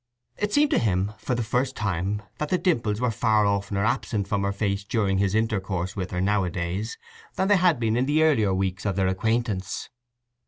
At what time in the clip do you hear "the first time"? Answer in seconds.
1.35-2.23